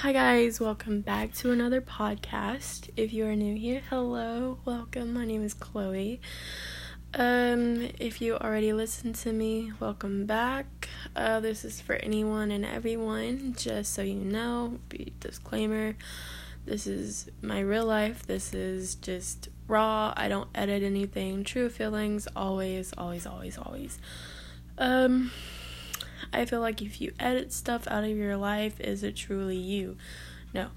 [0.00, 2.90] Hi, guys, welcome back to another podcast.
[2.96, 5.14] If you are new here, hello, welcome.
[5.14, 6.20] My name is Chloe.
[7.14, 10.88] Um, if you already listened to me, welcome back.
[11.16, 14.78] Uh, this is for anyone and everyone, just so you know.
[14.90, 15.94] Be disclaimer
[16.64, 20.12] this is my real life, this is just raw.
[20.16, 23.98] I don't edit anything, true feelings, always, always, always, always.
[24.78, 25.32] Um,
[26.32, 29.96] I feel like if you edit stuff out of your life, is it truly you?
[30.52, 30.68] No.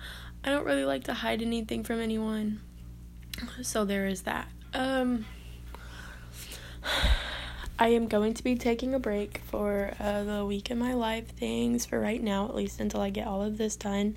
[0.44, 2.62] I don't really like to hide anything from anyone.
[3.62, 4.48] So there is that.
[4.74, 5.26] Um
[7.78, 11.28] I am going to be taking a break for uh, the week in my life
[11.32, 14.16] things for right now, at least until I get all of this done.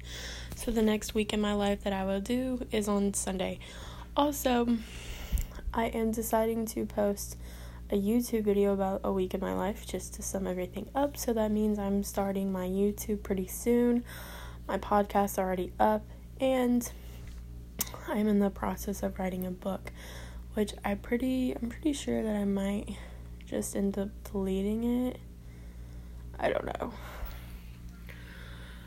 [0.55, 3.59] So the next week in my life that I will do is on Sunday.
[4.16, 4.79] Also,
[5.74, 7.37] I am deciding to post
[7.91, 11.16] a YouTube video about a week in my life just to sum everything up.
[11.16, 14.05] So that means I'm starting my YouTube pretty soon.
[14.66, 16.05] My podcast's already up,
[16.41, 16.90] and
[18.07, 19.93] I'm in the process of writing a book,
[20.54, 22.96] which I pretty I'm pretty sure that I might
[23.46, 25.18] just end up deleting it.
[26.38, 26.93] I don't know.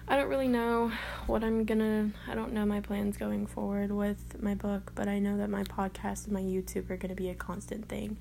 [0.08, 0.92] I don't really know
[1.26, 5.17] what I'm gonna I don't know my plans going forward with my book, but I
[5.17, 8.17] know that my podcast and my YouTube are gonna be a constant thing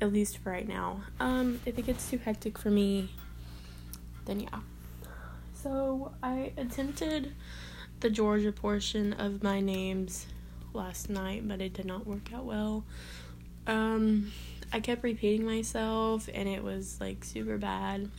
[0.00, 1.02] at least for right now.
[1.18, 3.10] Um, if it gets too hectic for me,
[4.24, 4.60] then yeah.
[5.52, 7.34] So I attempted
[8.00, 10.26] the Georgia portion of my names
[10.72, 12.84] last night, but it did not work out well.
[13.66, 14.32] Um,
[14.72, 18.10] I kept repeating myself, and it was like super bad.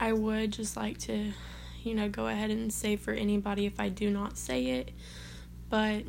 [0.00, 1.32] I would just like to,
[1.82, 4.90] you know, go ahead and say for anybody if I do not say it,
[5.70, 6.02] but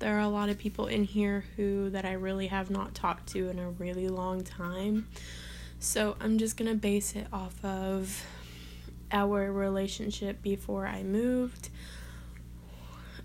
[0.00, 3.28] there are a lot of people in here who that I really have not talked
[3.28, 5.06] to in a really long time.
[5.78, 8.24] So I'm just going to base it off of
[9.12, 11.68] our relationship before I moved.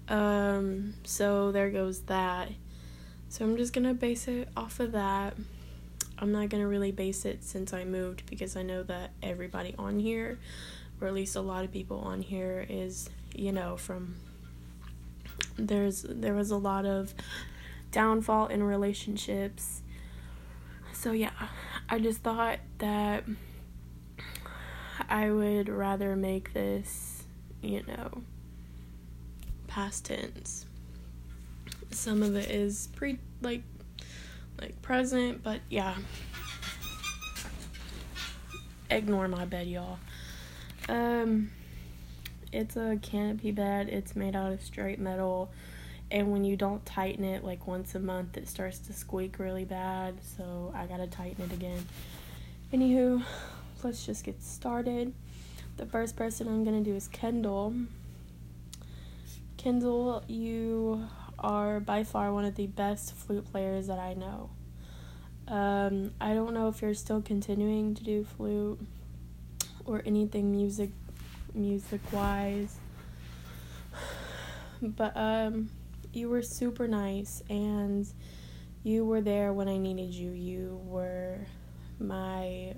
[0.08, 2.50] Um so there goes that.
[3.30, 5.36] So I'm just going to base it off of that.
[6.20, 9.74] I'm not going to really base it since I moved because I know that everybody
[9.78, 10.40] on here
[11.02, 14.16] or at least a lot of people on here is, you know, from
[15.58, 17.14] there's there was a lot of
[17.92, 19.82] downfall in relationships.
[20.94, 21.32] So yeah,
[21.90, 23.24] I just thought that
[25.10, 27.24] I would rather make this,
[27.62, 28.22] you know,
[29.68, 30.66] past tense.
[31.92, 33.64] Some of it is pre like
[34.60, 35.96] like present, but yeah.
[38.90, 40.00] Ignore my bed, y'all.
[40.90, 41.52] Um
[42.56, 43.90] it's a canopy bed.
[43.90, 45.52] It's made out of straight metal.
[46.10, 49.66] And when you don't tighten it like once a month, it starts to squeak really
[49.66, 50.16] bad.
[50.24, 51.86] So I gotta tighten it again.
[52.72, 53.24] Anywho,
[53.84, 55.14] let's just get started.
[55.78, 57.74] The first person I'm gonna do is Kendall.
[59.58, 64.50] Kendall, you are by far one of the best flute players that I know.
[65.48, 68.80] Um, I don't know if you're still continuing to do flute
[69.86, 70.92] or anything music
[71.56, 72.78] music wise.
[74.82, 75.70] But um
[76.14, 78.08] you were super nice and
[78.84, 80.32] you were there when I needed you.
[80.32, 81.40] You were
[82.00, 82.74] my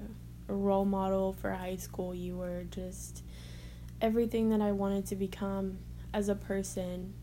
[0.47, 2.15] role model for high school.
[2.15, 3.23] You were just
[4.01, 5.79] everything that I wanted to become
[6.13, 7.13] as a person.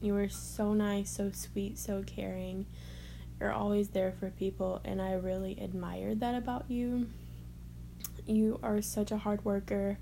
[0.00, 2.66] You were so nice, so sweet, so caring.
[3.38, 7.08] You're always there for people, and I really admired that about you.
[8.26, 9.98] You are such a hard worker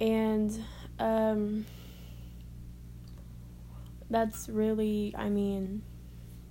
[0.00, 0.62] and
[0.98, 1.66] um,
[4.10, 5.82] that's really i mean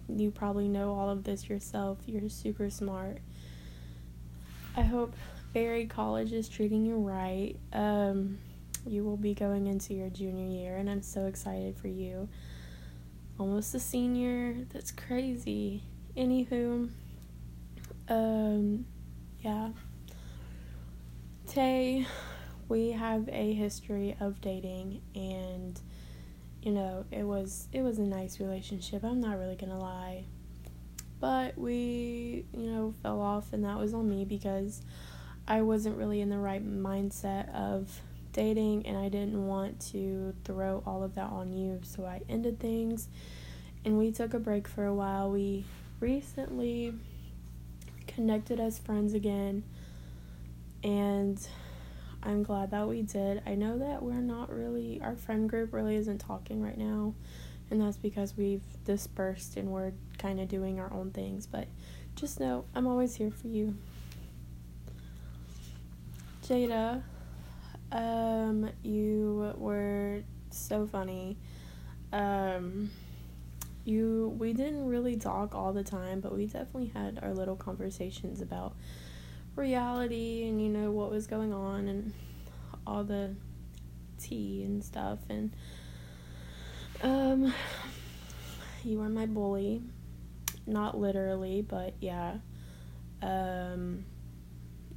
[0.07, 1.97] you probably know all of this yourself.
[2.05, 3.17] You're super smart.
[4.77, 5.15] I hope
[5.53, 7.55] Berry college is treating you right.
[7.73, 8.37] Um,
[8.85, 12.29] you will be going into your junior year and i'm so excited for you.
[13.39, 14.55] Almost a senior?
[14.71, 15.81] That's crazy.
[16.15, 16.89] Anywho
[18.07, 18.85] um
[19.41, 19.69] yeah.
[21.47, 22.05] Tay
[22.67, 25.79] we have a history of dating and
[26.61, 30.23] you know it was it was a nice relationship i'm not really gonna lie.
[31.19, 34.81] But we you know fell off and that was on me because
[35.47, 38.01] i wasn't really in the right mindset of
[38.33, 41.79] dating and i didn't want to throw all of that on you.
[41.83, 43.07] So i ended things
[43.85, 45.29] and we took a break for a while.
[45.29, 45.63] We
[45.99, 46.93] recently
[48.07, 49.63] connected as friends again
[50.83, 51.39] and
[52.25, 53.41] I'm glad that we did.
[53.45, 57.13] I know that we're not really, our friend group really isn't talking right now,
[57.69, 61.45] and that's because we've dispersed and we're kind of doing our own things.
[61.45, 61.67] But
[62.15, 63.75] just know I'm always here for you.
[66.43, 67.01] Jada,
[67.91, 71.37] Um, you were so funny.
[72.11, 72.91] Um,
[73.83, 78.41] you we didn't really talk all the time, but we definitely had our little conversations
[78.41, 78.75] about
[79.55, 82.13] reality and you know what was going on and
[82.85, 83.33] all the
[84.19, 85.53] tea and stuff and
[87.01, 87.53] um
[88.83, 89.81] you were my bully
[90.67, 92.35] not literally but yeah
[93.21, 94.03] um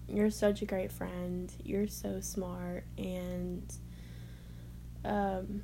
[0.09, 3.75] you're such a great friend you're so smart and
[5.05, 5.63] um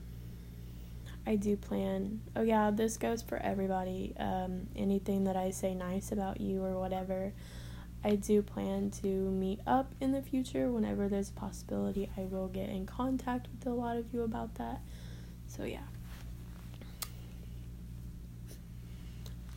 [1.27, 2.21] I do plan.
[2.37, 4.15] Oh yeah, this goes for everybody.
[4.19, 7.33] Um, anything that I say nice about you or whatever,
[8.05, 12.11] I do plan to meet up in the future whenever there's a possibility.
[12.17, 14.83] I will get in contact with a lot of you about that.
[15.47, 15.79] So yeah.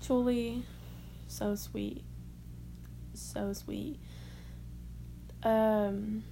[0.02, 0.64] Julie,
[1.28, 2.04] so sweet.
[3.14, 4.00] So sweet.
[5.44, 6.24] Um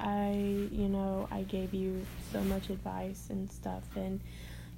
[0.00, 0.30] I,
[0.70, 4.20] you know, I gave you so much advice and stuff, and,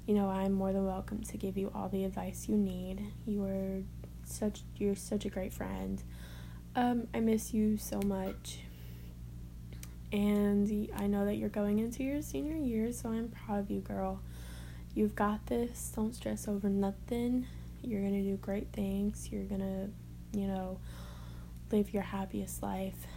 [0.07, 3.05] you know, I'm more than welcome to give you all the advice you need.
[3.27, 3.83] You are
[4.31, 6.01] such, you're such a great friend.
[6.75, 8.59] Um, I miss you so much.
[10.11, 13.79] And I know that you're going into your senior year, so I'm proud of you,
[13.79, 14.21] girl.
[14.93, 15.91] You've got this.
[15.95, 17.47] Don't stress over nothing.
[17.81, 19.29] You're going to do great things.
[19.31, 20.79] You're going to, you know,
[21.71, 23.07] live your happiest life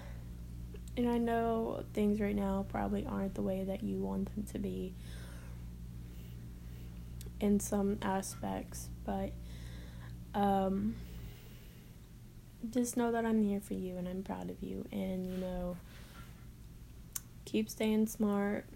[0.97, 4.59] and I know things right now probably aren't the way that you want them to
[4.59, 4.95] be
[7.41, 9.33] in some aspects, but
[10.35, 10.95] um,
[12.71, 14.87] just know that I'm here for you and I'm proud of you.
[14.93, 15.77] And, you know,
[17.45, 18.67] keep staying smart,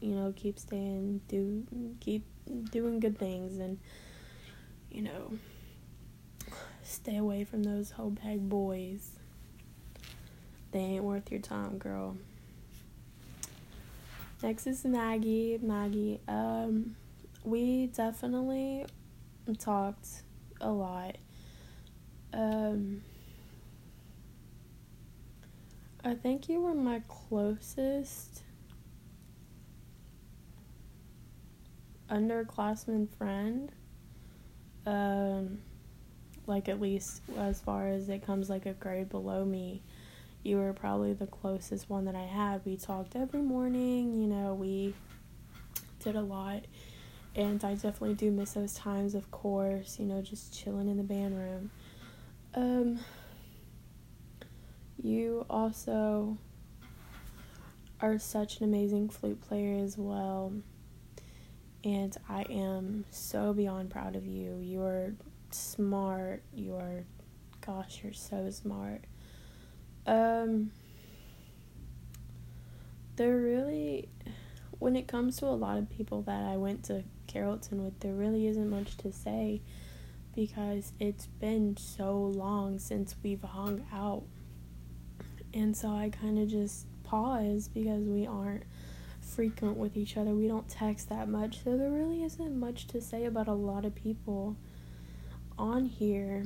[0.00, 1.66] you know, keep staying, do,
[2.00, 2.24] keep
[2.70, 3.78] doing good things and,
[4.90, 5.32] you know,
[6.82, 9.18] stay away from those hoe bag boys
[10.70, 12.16] they ain't worth your time, girl.
[14.42, 15.58] Next is Maggie.
[15.62, 16.94] Maggie, um,
[17.42, 18.84] we definitely
[19.58, 20.08] talked
[20.60, 21.16] a lot.
[22.32, 23.02] Um,
[26.08, 28.42] I think you were my closest
[32.10, 33.70] underclassman friend.
[34.86, 35.58] Um,
[36.46, 39.82] like at least as far as it comes like a grade below me
[40.42, 42.64] you were probably the closest one that I had.
[42.64, 44.94] We talked every morning, you know, we
[46.00, 46.64] did a lot.
[47.34, 51.02] And I definitely do miss those times, of course, you know, just chilling in the
[51.02, 51.70] band room.
[52.54, 53.00] Um,
[55.02, 56.38] you also
[58.00, 60.52] are such an amazing flute player as well.
[61.84, 64.58] And I am so beyond proud of you.
[64.60, 65.14] You're
[65.50, 66.42] smart.
[66.52, 67.04] You're,
[67.64, 69.04] gosh, you're so smart.
[70.06, 70.72] Um,
[73.16, 74.08] there really,
[74.78, 78.14] when it comes to a lot of people that I went to Carrollton with, there
[78.14, 79.60] really isn't much to say
[80.34, 84.24] because it's been so long since we've hung out.
[85.54, 88.64] And so I kind of just pause because we aren't
[89.20, 90.30] frequent with each other.
[90.30, 91.62] We don't text that much.
[91.64, 94.56] So there really isn't much to say about a lot of people
[95.58, 96.44] on here.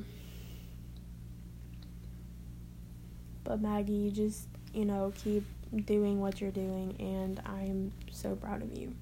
[3.45, 5.45] But Maggie, you just, you know, keep
[5.85, 8.95] doing what you're doing, and I'm so proud of you.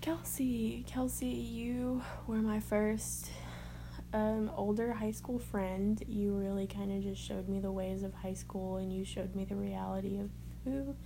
[0.00, 3.30] Kelsey, Kelsey, you were my first
[4.14, 6.02] um, older high school friend.
[6.08, 9.34] You really kind of just showed me the ways of high school, and you showed
[9.34, 10.30] me the reality of
[10.64, 10.96] who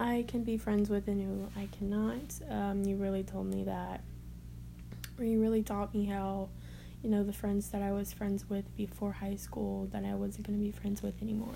[0.00, 2.32] I can be friends with and who I cannot.
[2.48, 4.00] Um, you really told me that,
[5.18, 6.48] or you really taught me how
[7.06, 10.44] you know, the friends that I was friends with before high school that I wasn't
[10.44, 11.54] going to be friends with anymore.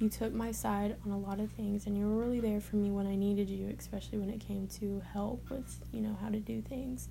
[0.00, 2.74] You took my side on a lot of things and you were really there for
[2.74, 6.30] me when I needed you, especially when it came to help with, you know, how
[6.30, 7.08] to do things.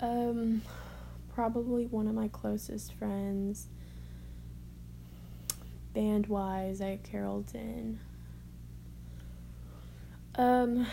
[0.00, 0.62] Um,
[1.34, 3.68] probably one of my closest friends,
[5.94, 8.00] band wise, at Carrollton.
[10.34, 10.86] Um,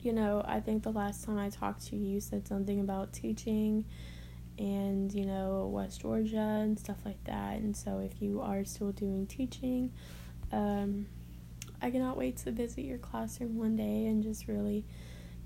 [0.00, 3.12] you know, I think the last time I talked to you, you said something about
[3.12, 3.84] teaching
[4.58, 7.56] and you know West Georgia and stuff like that.
[7.56, 9.92] And so if you are still doing teaching,
[10.52, 11.06] um,
[11.82, 14.84] I cannot wait to visit your classroom one day and just really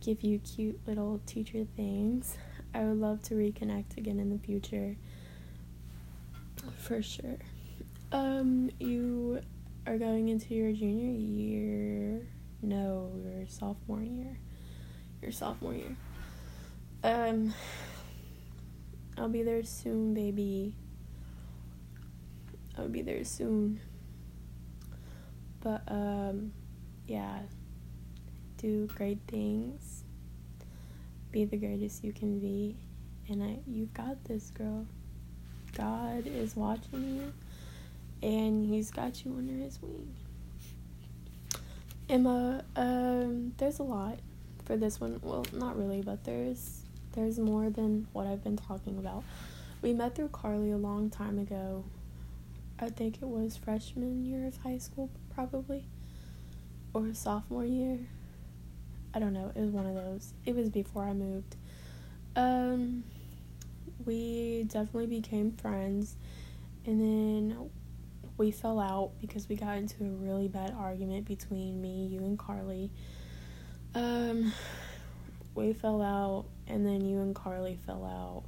[0.00, 2.37] give you cute little teacher things.
[2.75, 4.97] I would love to reconnect again in the future.
[6.79, 7.39] For sure.
[8.12, 9.41] Um, you
[9.87, 12.27] are going into your junior year.
[12.62, 14.39] No, your sophomore year.
[15.23, 15.97] Your sophomore year.
[17.03, 17.55] Um,
[19.17, 20.75] I'll be there soon, baby.
[22.79, 23.81] I'll be there soon.
[25.61, 26.53] But um
[27.07, 27.41] yeah.
[28.57, 30.00] Do great things.
[31.32, 32.76] Be the greatest you can be.
[33.28, 34.87] And I you've got this girl.
[35.76, 37.32] God is watching you
[38.22, 40.14] and he's got you under his wing.
[42.08, 44.18] Emma, um, there's a lot
[44.64, 45.20] for this one.
[45.22, 46.82] Well, not really, but there's
[47.12, 49.25] there's more than what I've been talking about.
[49.82, 51.84] We met through Carly a long time ago.
[52.78, 55.84] I think it was freshman year of high school, probably,
[56.92, 57.99] or sophomore year.
[59.12, 59.52] I don't know.
[59.55, 60.33] It was one of those.
[60.45, 61.57] It was before I moved.
[62.37, 63.05] Um,
[64.05, 66.17] we definitely became friends,
[66.87, 67.71] and then
[68.37, 72.38] we fell out because we got into a really bad argument between me, you, and
[72.38, 72.90] Carly.
[73.95, 74.52] Um,
[75.55, 78.45] we fell out, and then you and Carly fell out.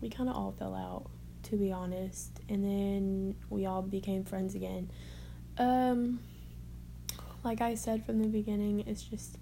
[0.00, 1.10] We kind of all fell out,
[1.50, 4.90] to be honest, and then we all became friends again.
[5.58, 6.20] Um,
[7.44, 9.38] like I said from the beginning, it's just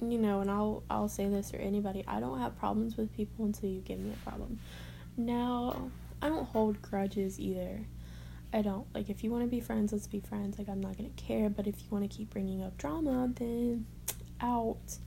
[0.00, 3.44] you know, and I'll I'll say this for anybody, I don't have problems with people
[3.44, 4.58] until you give me a problem.
[5.16, 7.80] Now, I don't hold grudges either.
[8.52, 8.86] I don't.
[8.94, 10.58] Like, if you want to be friends, let's be friends.
[10.58, 11.48] Like, I'm not going to care.
[11.48, 13.86] But if you want to keep bringing up drama, then
[14.40, 14.98] out.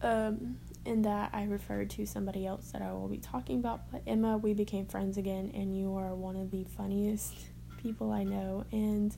[0.00, 3.90] Um, in that I referred to somebody else that I will be talking about.
[3.92, 7.34] But Emma, we became friends again, and you are one of the funniest
[7.82, 8.64] people I know.
[8.72, 9.14] And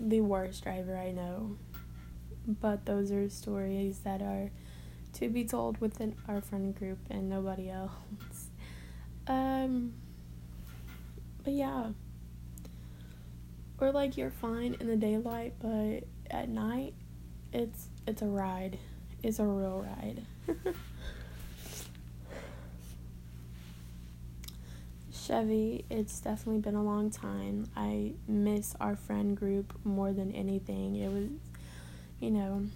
[0.00, 1.56] the worst driver I know.
[2.46, 4.50] But those are stories that are
[5.14, 7.92] to be told within our friend group and nobody else.
[9.26, 9.92] Um,
[11.44, 11.90] but yeah.
[13.78, 16.94] Or like you're fine in the daylight, but at night,
[17.52, 18.78] it's it's a ride.
[19.22, 20.24] It's a real ride.
[25.30, 27.68] Chevy, it's definitely been a long time.
[27.76, 30.96] I miss our friend group more than anything.
[30.96, 31.28] It was,
[32.18, 32.66] you know,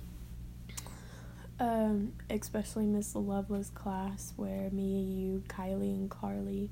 [1.59, 6.71] um, especially Miss Loveless class where me, you, Kylie, and Carly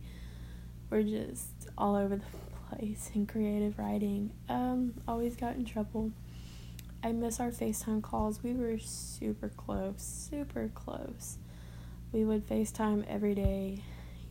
[0.89, 2.23] were just all over the
[2.77, 4.31] place in creative writing.
[4.49, 6.13] Um, always got in trouble.
[7.03, 8.41] I miss our FaceTime calls.
[8.41, 11.39] We were super close, super close.
[12.13, 13.83] We would FaceTime every day.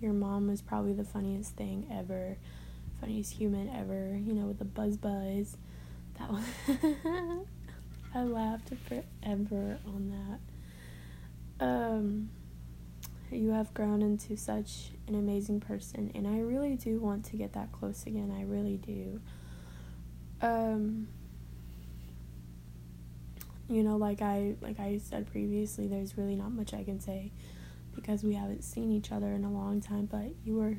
[0.02, 2.38] Your mom was probably the funniest thing ever,
[3.00, 5.58] funniest human ever, you know, with the buzz buzz.
[6.18, 6.44] That was.
[8.14, 10.40] I laughed forever on
[11.60, 11.66] that.
[11.66, 12.30] Um,
[13.32, 17.54] you have grown into such an amazing person, and I really do want to get
[17.54, 18.34] that close again.
[18.36, 19.22] I really do.
[20.42, 21.08] Um,
[23.70, 27.32] you know, like I like I said previously, there's really not much I can say
[27.96, 30.06] because we haven't seen each other in a long time.
[30.06, 30.76] But you were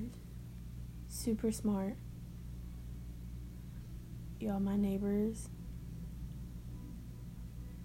[1.09, 1.95] super smart.
[4.41, 5.49] Y'all, my neighbors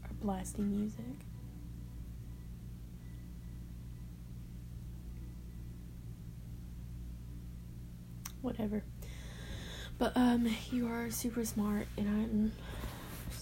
[0.04, 1.04] are blasting music.
[8.42, 8.84] Whatever.
[9.98, 12.52] But um you are super smart and I'm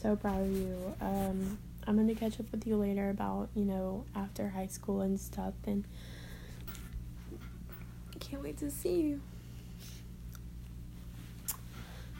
[0.02, 0.96] so proud of you.
[1.02, 5.20] Um I'm gonna catch up with you later about, you know, after high school and
[5.20, 5.86] stuff and
[8.14, 9.22] I can't wait to see you.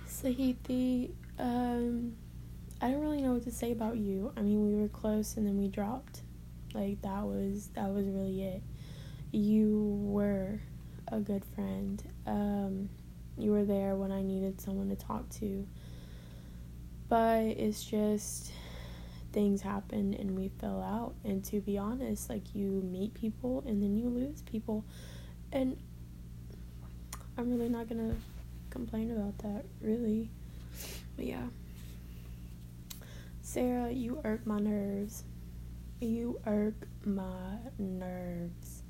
[0.08, 2.16] Sahiti, um
[2.82, 4.32] I don't really know what to say about you.
[4.36, 6.22] I mean, we were close and then we dropped.
[6.74, 8.62] Like that was that was really it.
[9.32, 10.60] You were
[11.08, 12.04] a good friend.
[12.28, 12.90] Um,
[13.38, 15.66] you were there when I needed someone to talk to.
[17.08, 18.52] But it's just
[19.36, 21.14] things happen and we fell out.
[21.24, 24.86] And to be honest, like you meet people and then you lose people.
[25.52, 25.78] And
[27.38, 28.16] I'm really not gonna
[28.70, 30.30] complain about that, really.
[31.18, 31.48] But yeah.
[33.42, 35.24] Sarah, you irk my nerves.
[36.00, 38.84] You irk my nerves.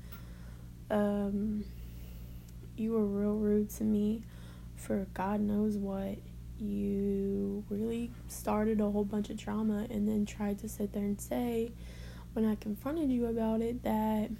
[0.90, 1.64] Um,
[2.76, 4.22] you were real rude to me
[4.76, 6.18] for God knows what.
[6.58, 11.20] You really started a whole bunch of drama and then tried to sit there and
[11.20, 11.72] say,
[12.32, 14.30] when I confronted you about it, that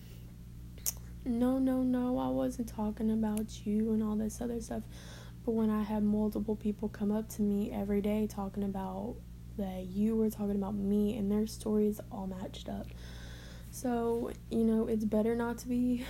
[1.25, 4.83] no, no, no, I wasn't talking about you and all this other stuff.
[5.45, 9.17] But when I had multiple people come up to me every day talking about
[9.59, 12.87] that you were talking about me and their stories all matched up.
[13.71, 16.05] So, you know, it's better not to be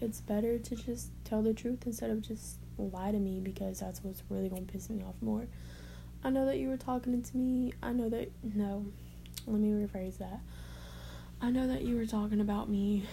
[0.00, 4.02] it's better to just tell the truth instead of just lie to me because that's
[4.02, 5.46] what's really to piss me off more.
[6.24, 7.72] I know that you were talking to me.
[7.82, 8.86] I know that no.
[9.46, 10.40] Let me rephrase that.
[11.40, 13.04] I know that you were talking about me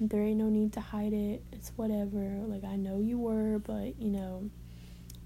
[0.00, 1.42] there ain't no need to hide it.
[1.52, 2.20] It's whatever.
[2.46, 4.48] Like, I know you were, but, you know,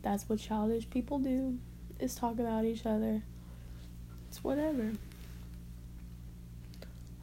[0.02, 1.58] that's what childish people do,
[2.00, 3.22] is talk about each other.
[4.28, 4.92] It's whatever.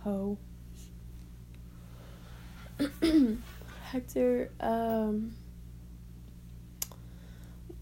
[0.04, 0.38] Ho.
[3.92, 5.34] Hector, um,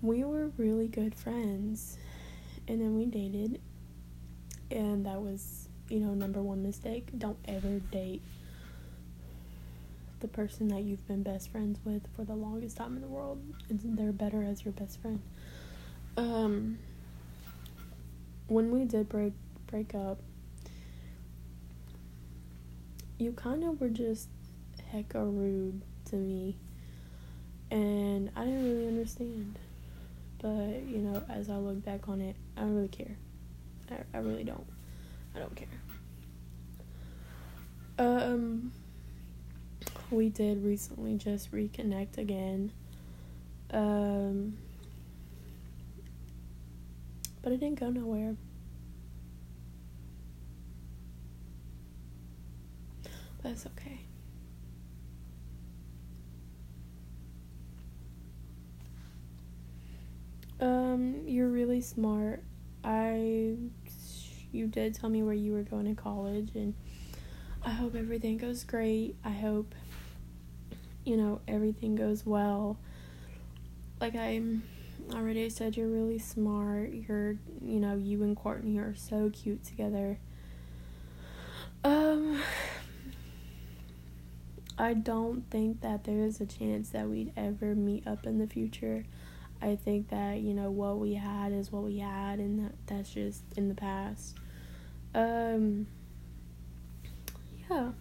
[0.02, 1.98] we were really good friends.
[2.68, 3.62] And then we dated.
[4.70, 7.10] And that was, you know, number one mistake.
[7.18, 8.22] Don't ever date
[10.20, 13.42] the person that you've been best friends with for the longest time in the world.
[13.70, 15.22] And they're better as your best friend.
[16.18, 16.80] Um,
[18.48, 19.34] when we did break
[19.68, 20.20] break up,
[23.20, 24.30] you kind of were just
[24.94, 26.56] hecka rude to me,
[27.70, 29.60] and I didn't really understand.
[30.40, 33.18] But you know, as I look back on it, I don't really care.
[33.90, 34.68] I, I really don't.
[35.36, 35.68] I don't care.
[38.00, 38.72] Um
[40.12, 42.72] we did recently just reconnect again.
[43.72, 44.58] Um,
[47.42, 48.36] but it didn't go nowhere.
[53.42, 54.00] But it's okay.
[60.98, 62.44] Um, you're really smart.
[62.84, 63.56] I
[64.52, 66.74] you did tell me where you were going to college and
[67.64, 69.16] I hope everything goes great.
[69.24, 69.76] I hope
[71.04, 72.80] you know, everything goes well.
[74.02, 74.42] Like I
[75.14, 76.92] already said, you're really smart.
[76.92, 80.18] You're, you know, you and Courtney are so cute together.
[81.84, 82.42] Um,
[84.78, 88.48] I don't think that there is a chance that we'd ever meet up in the
[88.48, 89.06] future.
[89.62, 93.10] I think that, you know, what we had is what we had, and that, that's
[93.10, 94.36] just in the past.
[95.16, 95.88] Um,
[97.70, 97.92] yeah.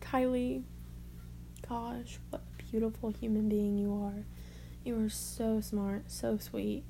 [0.00, 0.62] Kylie,
[1.68, 4.24] gosh, what a beautiful human being you are.
[4.84, 6.84] You are so smart, so sweet.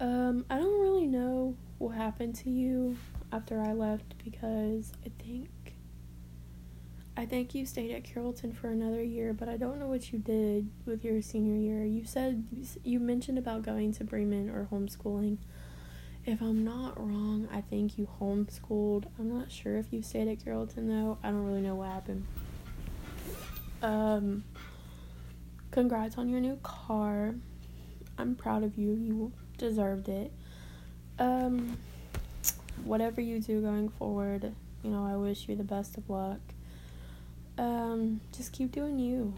[0.00, 2.96] Um, I don't really know what happened to you
[3.32, 5.48] after I left because I think
[7.24, 10.18] I think you stayed at Carrollton for another year, but I don't know what you
[10.18, 11.82] did with your senior year.
[11.82, 12.44] You said
[12.84, 15.38] you mentioned about going to Bremen or homeschooling.
[16.26, 19.06] If I'm not wrong, I think you homeschooled.
[19.18, 21.16] I'm not sure if you stayed at Carrollton though.
[21.22, 22.26] I don't really know what happened.
[23.80, 24.44] Um,
[25.70, 27.36] congrats on your new car.
[28.18, 28.92] I'm proud of you.
[28.92, 30.30] You deserved it.
[31.18, 31.78] Um,
[32.84, 36.40] whatever you do going forward, you know, I wish you the best of luck.
[37.56, 39.32] Um, just keep doing you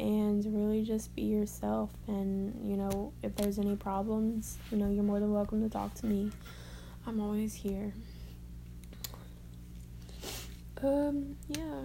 [0.00, 1.90] and really just be yourself.
[2.08, 5.94] And, you know, if there's any problems, you know, you're more than welcome to talk
[5.94, 6.30] to me.
[7.06, 7.92] I'm always here.
[10.82, 11.82] Um, yeah.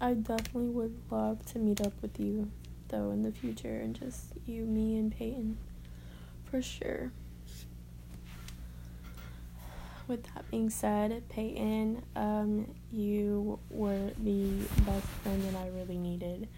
[0.00, 2.50] I definitely would love to meet up with you,
[2.88, 5.56] though, in the future, and just you, me, and Peyton.
[6.44, 7.12] For sure.
[10.08, 14.50] With that being said, Peyton, um, you were the
[14.84, 16.48] best friend that I really needed.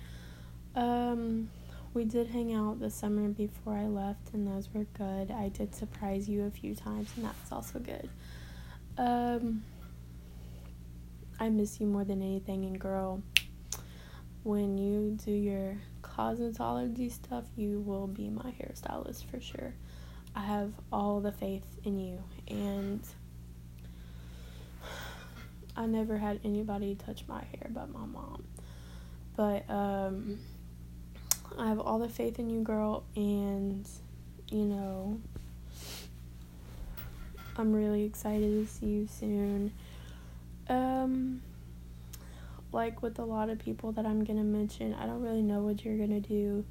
[0.75, 1.51] Um,
[1.93, 5.31] we did hang out the summer before I left, and those were good.
[5.31, 8.09] I did surprise you a few times, and that was also good.
[8.99, 9.63] Um,
[11.39, 13.23] I miss you more than anything, and girl,
[14.43, 19.75] when you do your cosmetology stuff, you will be my hairstylist for sure.
[20.35, 23.01] I have all the faith in you, and
[25.77, 28.45] I never had anybody touch my hair but my mom.
[29.37, 30.39] But um,
[31.59, 33.89] I have all the faith in you, girl, and
[34.51, 35.21] you know,
[37.57, 39.73] I'm really excited to see you soon.
[40.69, 41.43] Um,
[42.73, 45.85] like with a lot of people that I'm gonna mention, I don't really know what
[45.85, 46.65] you're gonna do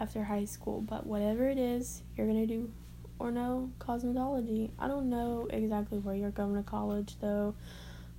[0.00, 2.70] after high school, but whatever it is you're gonna do
[3.18, 4.70] or no cosmetology.
[4.78, 7.54] I don't know exactly where you're going to college though,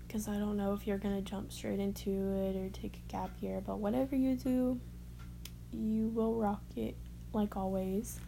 [0.09, 3.29] because I don't know if you're gonna jump straight into it or take a gap
[3.41, 4.79] year, but whatever you do,
[5.71, 6.95] you will rock it
[7.31, 8.19] like always.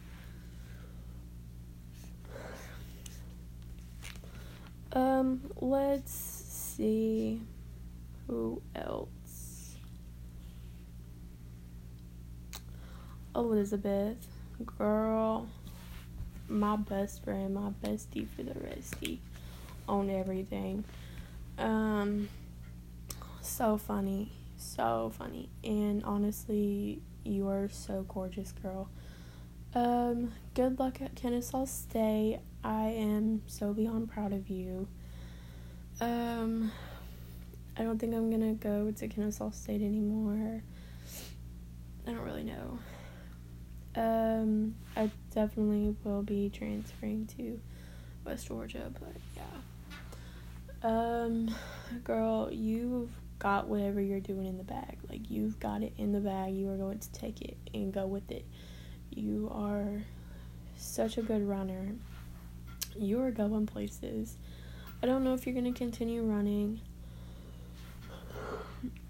[4.94, 7.42] Um, let's see.
[8.28, 9.76] Who else?
[13.36, 14.28] Elizabeth,
[14.78, 15.48] girl,
[16.48, 19.18] my best friend, my bestie for the restie
[19.90, 20.84] on everything.
[21.58, 22.30] Um,
[23.42, 28.90] so funny, so funny, and honestly, you are so gorgeous, girl.
[29.74, 32.40] Um, good luck at Kennesaw State.
[32.64, 34.88] I am so beyond proud of you.
[36.00, 36.72] Um,
[37.78, 40.62] I don't think I'm gonna go to Kennesaw State anymore.
[42.08, 42.80] I don't really know.
[43.96, 47.60] Um, I definitely will be transferring to
[48.26, 49.44] West Georgia, but yeah.
[50.84, 51.54] Um,
[52.04, 54.98] girl, you've got whatever you're doing in the bag.
[55.10, 56.54] Like, you've got it in the bag.
[56.54, 58.46] You are going to take it and go with it.
[59.12, 60.04] You are
[60.78, 61.94] such a good runner.
[62.96, 64.38] You are going places.
[65.04, 66.82] I don't know if you're going to continue running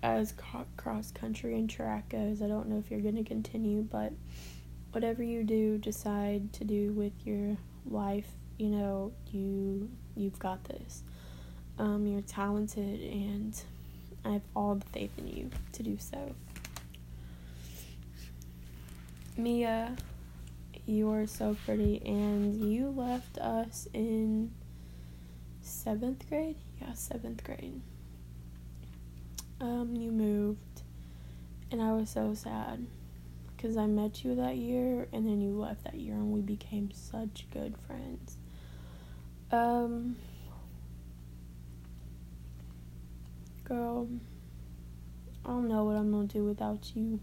[0.03, 0.33] as
[0.77, 2.41] cross country and track goes.
[2.41, 4.11] I don't know if you're going to continue, but
[4.91, 11.03] whatever you do decide to do with your life, you know, you you've got this.
[11.79, 13.59] Um, you're talented and
[14.23, 16.35] I have all the faith in you to do so.
[19.37, 19.95] Mia,
[20.85, 24.51] you are so pretty and you left us in
[25.61, 26.57] seventh grade?
[26.81, 27.81] Yeah, seventh grade.
[29.59, 30.81] Um, you moved
[31.71, 32.85] and I was so sad
[33.55, 36.91] because I met you that year and then you left that year and we became
[36.93, 38.37] such good friends.
[39.51, 40.15] Um,
[43.71, 44.05] girl,
[45.45, 47.21] I don't know what I'm gonna do without you.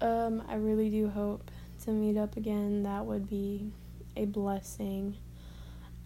[0.00, 1.50] Um, I really do hope
[1.82, 2.84] to meet up again.
[2.84, 3.72] That would be
[4.16, 5.16] a blessing.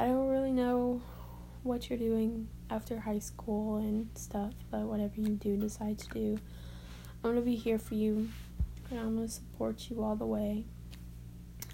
[0.01, 1.03] I don't really know
[1.63, 6.39] what you're doing after high school and stuff, but whatever you do decide to do,
[7.23, 8.31] I'm gonna be here for you
[8.91, 10.65] and I'm to support you all the way.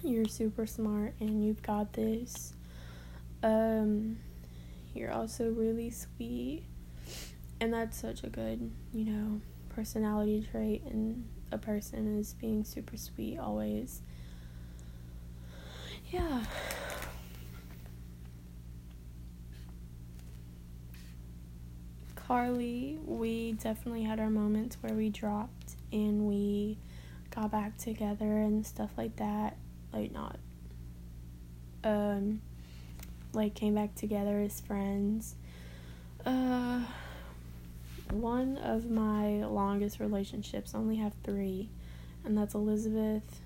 [0.03, 2.51] You're super smart and you've got this.
[3.41, 4.17] Um,
[4.93, 6.65] you're also really sweet,
[7.61, 10.83] and that's such a good, you know, personality trait.
[10.85, 14.01] in a person is being super sweet always.
[16.11, 16.43] Yeah.
[22.15, 26.77] Carly, we definitely had our moments where we dropped and we
[27.31, 29.57] got back together and stuff like that.
[29.91, 30.37] Like not
[31.83, 32.41] um
[33.33, 35.35] like came back together as friends.
[36.25, 36.81] Uh
[38.11, 41.69] one of my longest relationships only have 3
[42.25, 43.41] and that's Elizabeth,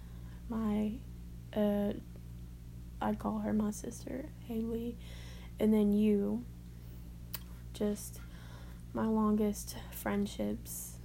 [0.50, 0.94] my
[1.56, 1.94] uh
[3.02, 4.98] I'd call her my sister, Haley,
[5.60, 6.46] and then you
[7.74, 8.22] just
[8.94, 10.98] my longest friendships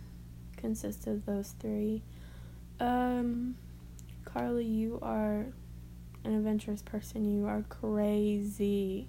[0.56, 2.02] consist of those three.
[2.78, 3.56] Um,
[4.24, 5.46] Carly, you are
[6.24, 7.24] an adventurous person.
[7.24, 9.08] You are crazy.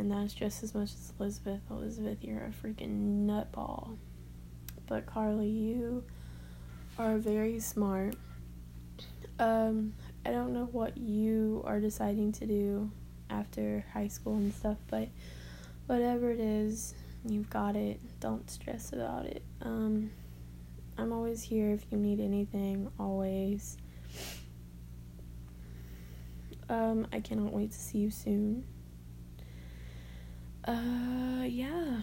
[0.00, 1.60] And that's just as much as Elizabeth.
[1.70, 3.98] Elizabeth, you're a freaking nutball.
[4.86, 6.02] But Carly, you
[6.98, 8.14] are very smart.
[9.38, 9.92] Um,
[10.24, 12.90] I don't know what you are deciding to do
[13.28, 15.10] after high school and stuff, but
[15.86, 16.94] whatever it is,
[17.26, 18.00] you've got it.
[18.20, 19.42] Don't stress about it.
[19.60, 20.10] Um,
[20.96, 23.76] I'm always here if you need anything, always.
[26.70, 28.64] Um, I cannot wait to see you soon.
[30.64, 32.02] Uh, yeah.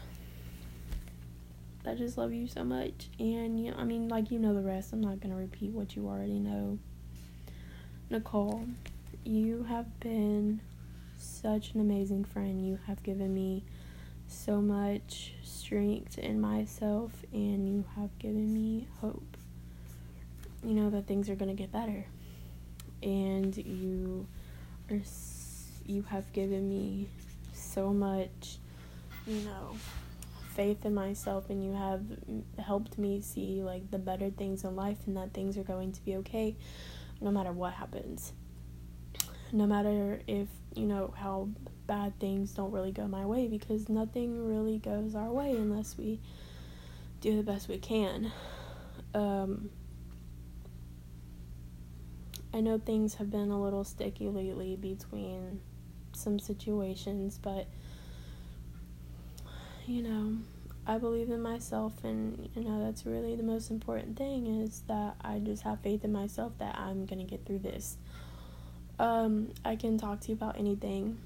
[1.85, 3.07] I just love you so much.
[3.19, 4.91] And, you know, I mean, like, you know the rest.
[4.91, 6.79] I'm not going to repeat what you already know.
[8.09, 8.65] Nicole,
[9.23, 10.61] you have been
[11.17, 12.65] such an amazing friend.
[12.65, 13.63] You have given me
[14.27, 19.37] so much strength in myself and you have given me hope.
[20.63, 22.05] You know that things are going to get better.
[23.03, 24.27] And you
[24.89, 25.01] are
[25.85, 27.09] you have given me
[27.77, 28.57] so much,
[29.27, 29.75] you know,
[30.55, 32.01] faith in myself and you have
[32.57, 36.03] helped me see like the better things in life and that things are going to
[36.03, 36.55] be okay
[37.21, 38.33] no matter what happens.
[39.51, 41.49] No matter if, you know, how
[41.85, 46.19] bad things don't really go my way because nothing really goes our way unless we
[47.21, 48.31] do the best we can.
[49.13, 49.69] Um,
[52.51, 55.59] I know things have been a little sticky lately between
[56.17, 57.67] some situations, but
[59.85, 60.37] you know,
[60.85, 65.15] I believe in myself, and you know, that's really the most important thing is that
[65.21, 67.97] I just have faith in myself that I'm gonna get through this.
[68.99, 71.19] Um, I can talk to you about anything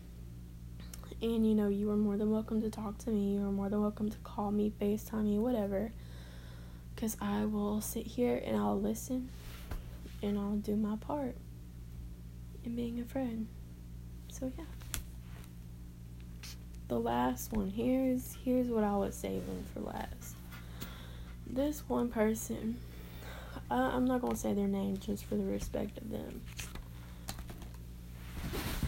[1.22, 3.36] and you know, you are more than welcome to talk to me.
[3.36, 5.92] You are more than welcome to call me, FaceTime me, whatever.
[6.96, 9.30] Because I will sit here and I'll listen
[10.24, 11.36] and I'll do my part
[12.66, 13.48] in being a friend.
[14.32, 14.64] So, yeah
[16.92, 17.70] the last one.
[17.70, 20.36] Here's here's what I was saving for last.
[21.48, 22.78] This one person,
[23.70, 26.42] I, I'm not gonna say their name just for the respect of them,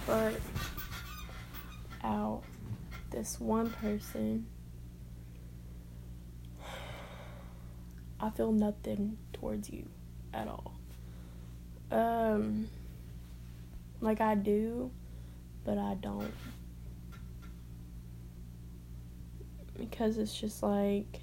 [0.06, 0.34] but
[2.04, 2.44] out
[3.10, 4.48] this one person.
[8.20, 9.86] I feel nothing towards you
[10.34, 10.74] at all.
[11.90, 12.68] Um,
[14.02, 14.92] like I do,
[15.64, 16.34] but I don't
[19.90, 21.22] Because it's just like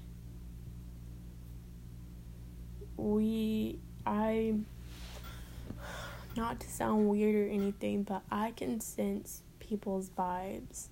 [2.97, 4.55] we I
[6.35, 10.87] not to sound weird or anything, but I can sense people's vibes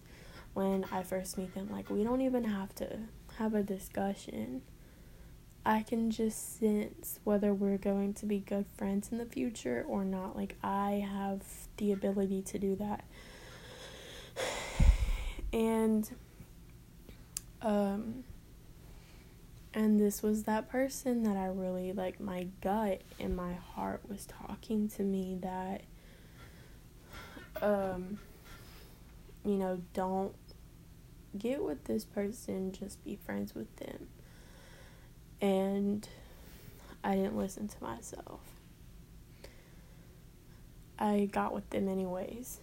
[0.53, 1.69] when I first meet them.
[1.71, 2.99] Like we don't even have to
[3.38, 4.62] have a discussion.
[5.65, 10.03] I can just sense whether we're going to be good friends in the future or
[10.05, 10.36] not.
[10.36, 11.43] Like, I have
[11.77, 13.03] the ability to do that.
[15.51, 16.08] And,
[17.62, 18.24] um,
[19.74, 24.26] and this was that person that I really like, my gut and my heart was
[24.26, 25.82] talking to me that,
[27.62, 28.19] um,
[29.45, 30.34] you know, don't
[31.38, 34.08] get with this person, just be friends with them
[35.41, 36.08] and
[37.04, 38.41] I didn't listen to myself.
[40.98, 42.60] I got with them anyways.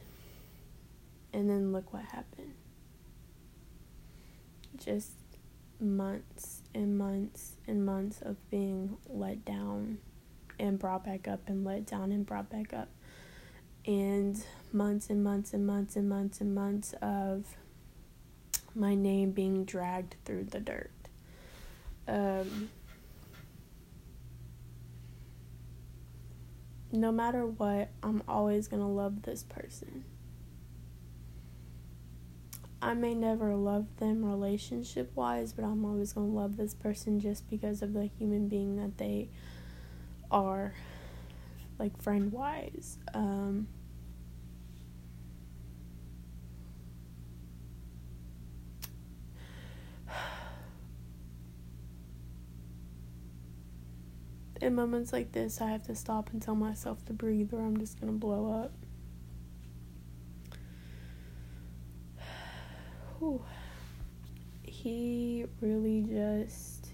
[1.32, 2.54] And then look what happened.
[4.76, 5.12] Just
[5.80, 9.98] months and months and months of being let down
[10.58, 12.88] and brought back up and let down and brought back up.
[13.86, 17.56] And months and months and months and months and months of
[18.74, 20.90] my name being dragged through the dirt
[22.08, 22.70] um,
[26.92, 30.04] no matter what, I'm always going to love this person.
[32.86, 37.18] I may never love them relationship wise, but I'm always going to love this person
[37.18, 39.28] just because of the human being that they
[40.30, 40.72] are,
[41.80, 42.98] like friend wise.
[43.12, 43.66] Um,
[54.60, 57.78] in moments like this, I have to stop and tell myself to breathe, or I'm
[57.78, 58.70] just gonna blow up.
[63.18, 63.42] Whew.
[64.62, 66.88] He really just.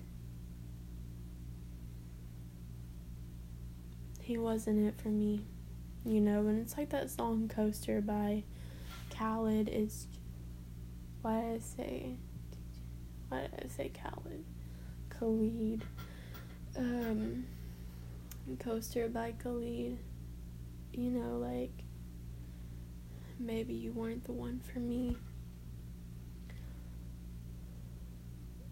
[4.21, 5.45] He wasn't it for me,
[6.05, 8.45] you know, and it's like that song Coaster by
[9.11, 10.07] khaled It's.
[11.23, 12.17] Why did I say.
[13.29, 14.45] Why did I say Khalid?
[15.11, 15.83] Khalid
[16.77, 17.45] um,
[18.59, 19.99] Coaster by Khalid.
[20.93, 21.73] You know, like,
[23.39, 25.17] maybe you weren't the one for me.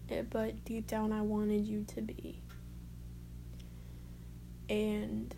[0.29, 2.41] but deep down, I wanted you to be.
[4.69, 5.33] And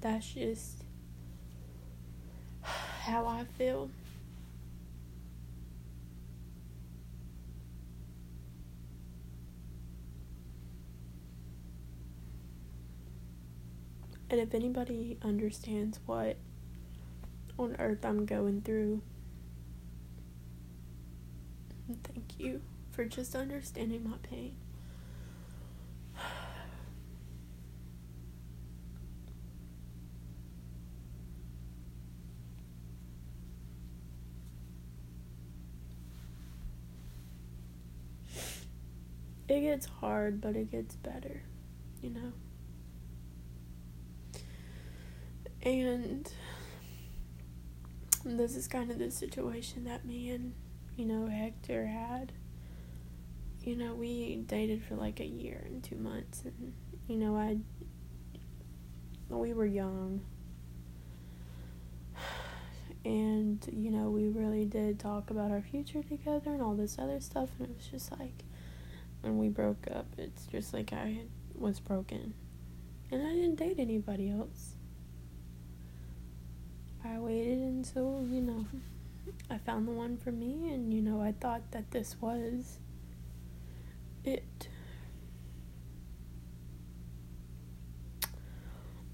[0.00, 0.84] that's just
[2.62, 3.90] how I feel.
[14.28, 16.36] And if anybody understands what
[17.58, 19.00] on earth I'm going through,
[22.04, 24.56] thank you for just understanding my pain.
[39.48, 41.42] It gets hard, but it gets better,
[42.02, 42.32] you know?
[45.62, 46.30] And
[48.24, 50.52] this is kind of the situation that me and,
[50.96, 52.32] you know, Hector had.
[53.62, 56.72] You know, we dated for like a year and two months, and,
[57.08, 57.58] you know, I.
[59.28, 60.20] We were young.
[63.04, 67.20] And, you know, we really did talk about our future together and all this other
[67.20, 68.42] stuff, and it was just like,
[69.20, 71.20] when we broke up, it's just like I
[71.54, 72.34] was broken.
[73.12, 74.74] And I didn't date anybody else.
[77.04, 78.66] I waited until, you know,
[79.50, 82.78] I found the one for me, and, you know, I thought that this was
[84.24, 84.68] it.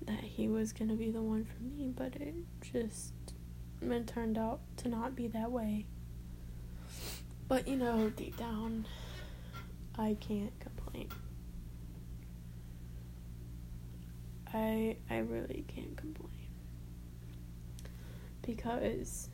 [0.07, 3.15] That he was gonna be the one for me, but it just
[3.81, 5.87] it turned out to not be that way.
[7.49, 8.87] But, you know, deep down,
[9.99, 11.09] I can't complain.
[14.53, 16.31] I I really can't complain
[18.43, 19.29] because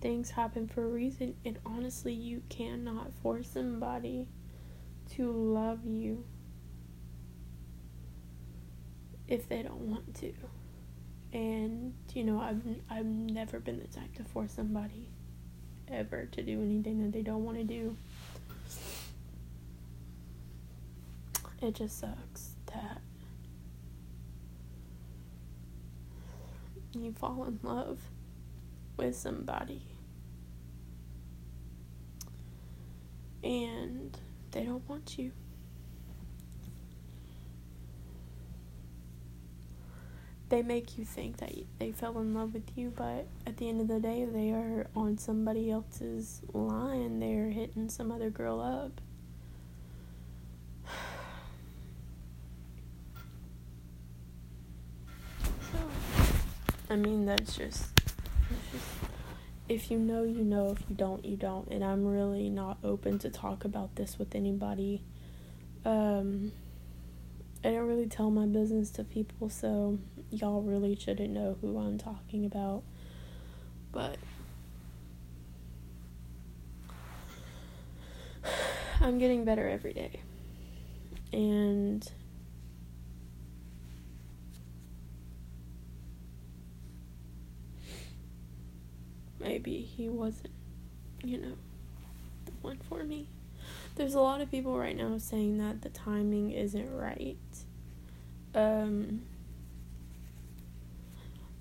[0.00, 4.26] things happen for a reason, and honestly, you cannot force somebody
[5.16, 6.24] to love you
[9.28, 10.32] if they don't want to.
[11.32, 15.08] And you know, I've I've never been the type to force somebody
[15.88, 17.96] ever to do anything that they don't want to do.
[21.62, 23.00] it just sucks that
[26.94, 27.98] you fall in love
[28.96, 29.82] with somebody
[33.42, 34.16] and
[34.50, 35.32] they don't want you.
[40.48, 43.80] They make you think that they fell in love with you, but at the end
[43.80, 47.20] of the day, they are on somebody else's line.
[47.20, 49.00] They're hitting some other girl up.
[56.90, 57.99] I mean, that's just, that's just,
[59.70, 60.72] if you know, you know.
[60.72, 61.68] If you don't, you don't.
[61.68, 65.04] And I'm really not open to talk about this with anybody.
[65.84, 66.50] Um,
[67.62, 71.98] I don't really tell my business to people, so y'all really shouldn't know who I'm
[71.98, 72.82] talking about.
[73.92, 74.16] But
[79.00, 80.18] I'm getting better every day.
[81.32, 82.10] And
[89.40, 90.52] maybe he wasn't,
[91.24, 91.54] you know,
[92.44, 93.26] the one for me.
[93.96, 97.36] There's a lot of people right now saying that the timing isn't right.
[98.54, 99.22] Um,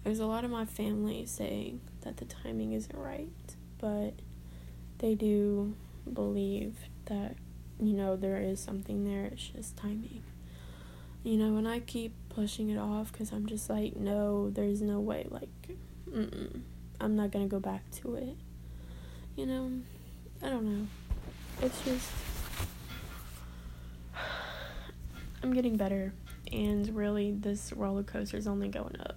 [0.04, 3.30] there's a lot of my family saying that the timing isn't right,
[3.80, 4.13] but
[5.00, 5.76] they do
[6.12, 7.36] believe that,
[7.80, 10.24] you know, there is something there, it's just timing.
[11.24, 15.00] You know, and I keep pushing it off because I'm just like, no, there's no
[15.00, 15.50] way, like,
[16.10, 16.62] mm
[17.02, 18.36] I'm not gonna go back to it.
[19.36, 19.72] You know,
[20.44, 20.88] I don't know.
[21.62, 22.10] It's just
[25.42, 26.14] I'm getting better,
[26.52, 29.16] and really, this roller coaster is only going up.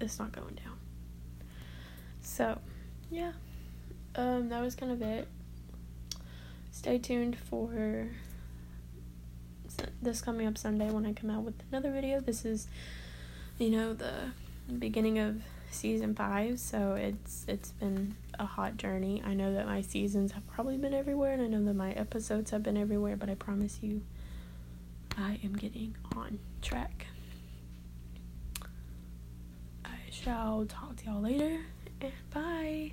[0.00, 0.76] It's not going down.
[2.20, 2.58] So,
[3.10, 3.32] yeah,
[4.14, 5.28] um, that was kind of it.
[6.72, 8.08] Stay tuned for
[10.02, 12.20] this coming up Sunday when I come out with another video.
[12.20, 12.68] This is,
[13.58, 14.12] you know, the
[14.78, 19.22] beginning of season five, so it's it's been a hot journey.
[19.24, 22.50] I know that my seasons have probably been everywhere, and I know that my episodes
[22.50, 24.02] have been everywhere, but I promise you,
[25.16, 27.06] I am getting on track.
[29.84, 31.60] I shall talk to y'all later,
[32.00, 32.92] and bye.